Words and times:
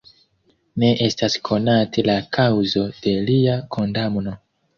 Ne 0.83 0.87
estas 1.07 1.35
konate 1.49 2.05
la 2.07 2.15
kaŭzo 2.39 2.87
de 3.05 3.15
lia 3.29 3.61
kondamno. 3.79 4.37